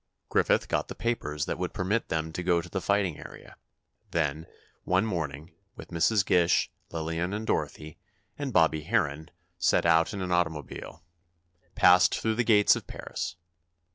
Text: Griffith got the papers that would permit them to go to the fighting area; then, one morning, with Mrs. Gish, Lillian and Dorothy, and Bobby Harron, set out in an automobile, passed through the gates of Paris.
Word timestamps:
Griffith 0.29 0.67
got 0.67 0.87
the 0.87 0.95
papers 0.95 1.45
that 1.45 1.59
would 1.59 1.75
permit 1.75 2.07
them 2.09 2.33
to 2.33 2.41
go 2.41 2.59
to 2.59 2.69
the 2.71 2.81
fighting 2.81 3.19
area; 3.19 3.55
then, 4.09 4.47
one 4.83 5.05
morning, 5.05 5.51
with 5.75 5.89
Mrs. 5.89 6.25
Gish, 6.25 6.71
Lillian 6.89 7.35
and 7.35 7.45
Dorothy, 7.45 7.99
and 8.35 8.51
Bobby 8.51 8.81
Harron, 8.85 9.29
set 9.59 9.85
out 9.85 10.11
in 10.11 10.21
an 10.23 10.31
automobile, 10.31 11.03
passed 11.75 12.19
through 12.19 12.33
the 12.33 12.43
gates 12.43 12.75
of 12.75 12.87
Paris. 12.87 13.35